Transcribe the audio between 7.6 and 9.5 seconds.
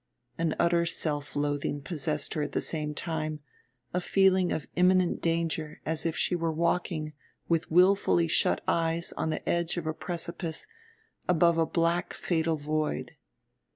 willfully shut eyes on the